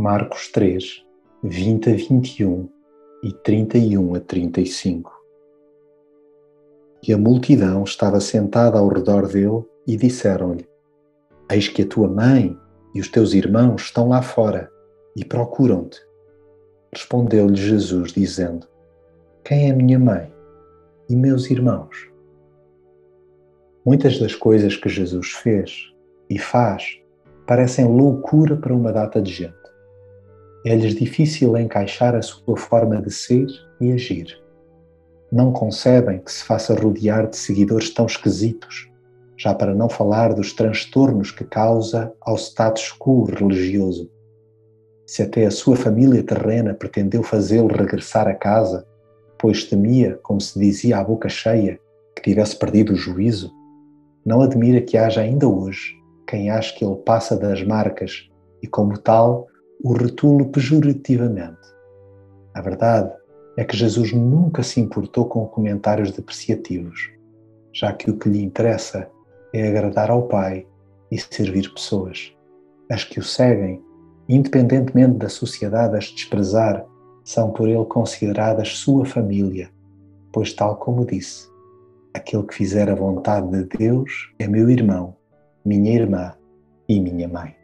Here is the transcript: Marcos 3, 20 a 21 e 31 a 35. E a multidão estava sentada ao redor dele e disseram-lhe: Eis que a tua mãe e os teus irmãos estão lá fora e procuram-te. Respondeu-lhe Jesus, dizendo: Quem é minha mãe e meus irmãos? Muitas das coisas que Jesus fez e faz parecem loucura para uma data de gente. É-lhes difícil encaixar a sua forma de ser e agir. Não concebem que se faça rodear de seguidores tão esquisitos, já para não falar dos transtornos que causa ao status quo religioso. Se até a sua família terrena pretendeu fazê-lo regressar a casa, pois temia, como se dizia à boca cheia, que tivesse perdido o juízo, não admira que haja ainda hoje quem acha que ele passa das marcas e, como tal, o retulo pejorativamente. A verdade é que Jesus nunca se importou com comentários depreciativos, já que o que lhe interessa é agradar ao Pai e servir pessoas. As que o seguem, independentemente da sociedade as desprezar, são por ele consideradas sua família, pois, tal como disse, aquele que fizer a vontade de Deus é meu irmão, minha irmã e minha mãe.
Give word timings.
Marcos 0.00 0.48
3, 0.48 1.04
20 1.44 1.90
a 1.90 1.94
21 1.94 2.70
e 3.22 3.34
31 3.34 4.14
a 4.14 4.20
35. 4.20 5.12
E 7.06 7.12
a 7.12 7.18
multidão 7.18 7.84
estava 7.84 8.18
sentada 8.18 8.78
ao 8.78 8.88
redor 8.88 9.28
dele 9.28 9.62
e 9.86 9.98
disseram-lhe: 9.98 10.66
Eis 11.52 11.68
que 11.68 11.82
a 11.82 11.86
tua 11.86 12.08
mãe 12.08 12.56
e 12.94 13.00
os 13.02 13.08
teus 13.08 13.34
irmãos 13.34 13.82
estão 13.82 14.08
lá 14.08 14.22
fora 14.22 14.72
e 15.14 15.22
procuram-te. 15.22 16.00
Respondeu-lhe 16.94 17.56
Jesus, 17.56 18.10
dizendo: 18.10 18.66
Quem 19.44 19.68
é 19.68 19.72
minha 19.74 19.98
mãe 19.98 20.32
e 21.10 21.14
meus 21.14 21.50
irmãos? 21.50 22.10
Muitas 23.84 24.18
das 24.18 24.34
coisas 24.34 24.76
que 24.76 24.88
Jesus 24.88 25.32
fez 25.32 25.92
e 26.30 26.38
faz 26.38 26.98
parecem 27.46 27.84
loucura 27.84 28.56
para 28.56 28.72
uma 28.72 28.94
data 28.94 29.20
de 29.20 29.30
gente. 29.30 29.59
É-lhes 30.64 30.94
difícil 30.94 31.56
encaixar 31.56 32.14
a 32.14 32.20
sua 32.20 32.56
forma 32.56 33.00
de 33.00 33.10
ser 33.10 33.46
e 33.80 33.92
agir. 33.92 34.38
Não 35.32 35.52
concebem 35.52 36.18
que 36.18 36.30
se 36.30 36.44
faça 36.44 36.74
rodear 36.74 37.28
de 37.28 37.36
seguidores 37.36 37.88
tão 37.94 38.04
esquisitos, 38.04 38.90
já 39.38 39.54
para 39.54 39.74
não 39.74 39.88
falar 39.88 40.34
dos 40.34 40.52
transtornos 40.52 41.30
que 41.30 41.44
causa 41.44 42.12
ao 42.20 42.36
status 42.36 42.94
quo 42.98 43.24
religioso. 43.24 44.10
Se 45.06 45.22
até 45.22 45.46
a 45.46 45.50
sua 45.50 45.76
família 45.76 46.22
terrena 46.22 46.74
pretendeu 46.74 47.22
fazê-lo 47.22 47.68
regressar 47.68 48.28
a 48.28 48.34
casa, 48.34 48.86
pois 49.38 49.64
temia, 49.64 50.18
como 50.22 50.40
se 50.40 50.58
dizia 50.58 50.98
à 50.98 51.04
boca 51.04 51.28
cheia, 51.28 51.80
que 52.14 52.22
tivesse 52.22 52.54
perdido 52.54 52.92
o 52.92 52.96
juízo, 52.96 53.50
não 54.26 54.42
admira 54.42 54.82
que 54.82 54.98
haja 54.98 55.22
ainda 55.22 55.48
hoje 55.48 55.94
quem 56.26 56.50
acha 56.50 56.76
que 56.76 56.84
ele 56.84 56.96
passa 56.96 57.34
das 57.36 57.62
marcas 57.62 58.28
e, 58.62 58.66
como 58.66 58.98
tal, 58.98 59.48
o 59.82 59.94
retulo 59.94 60.46
pejorativamente. 60.50 61.58
A 62.54 62.60
verdade 62.60 63.12
é 63.56 63.64
que 63.64 63.76
Jesus 63.76 64.12
nunca 64.12 64.62
se 64.62 64.80
importou 64.80 65.24
com 65.26 65.46
comentários 65.46 66.12
depreciativos, 66.12 67.10
já 67.72 67.92
que 67.92 68.10
o 68.10 68.16
que 68.18 68.28
lhe 68.28 68.42
interessa 68.42 69.08
é 69.54 69.68
agradar 69.68 70.10
ao 70.10 70.24
Pai 70.24 70.66
e 71.10 71.18
servir 71.18 71.72
pessoas. 71.72 72.34
As 72.90 73.04
que 73.04 73.18
o 73.18 73.22
seguem, 73.22 73.82
independentemente 74.28 75.18
da 75.18 75.28
sociedade 75.28 75.96
as 75.96 76.04
desprezar, 76.04 76.84
são 77.24 77.50
por 77.50 77.68
ele 77.68 77.84
consideradas 77.86 78.76
sua 78.76 79.04
família, 79.06 79.70
pois, 80.32 80.52
tal 80.52 80.76
como 80.76 81.06
disse, 81.06 81.48
aquele 82.12 82.42
que 82.42 82.54
fizer 82.54 82.90
a 82.90 82.94
vontade 82.94 83.48
de 83.50 83.78
Deus 83.78 84.32
é 84.38 84.46
meu 84.46 84.68
irmão, 84.68 85.16
minha 85.64 85.92
irmã 85.92 86.34
e 86.88 87.00
minha 87.00 87.28
mãe. 87.28 87.59